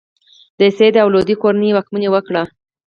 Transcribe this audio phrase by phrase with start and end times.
[0.59, 2.43] د سید او لودي کورنۍ واکمني وکړه.